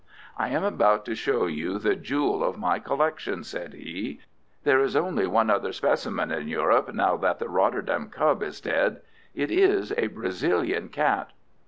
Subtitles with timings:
[0.35, 4.19] "I am about to show you the jewel of my collection," said he.
[4.63, 9.01] "There is only one other specimen in Europe, now that the Rotterdam cub is dead.
[9.35, 11.33] It is a Brazilian cat."